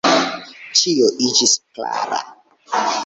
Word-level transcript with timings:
Ĉio 0.79 1.09
iĝis 1.27 1.55
klara. 1.77 2.23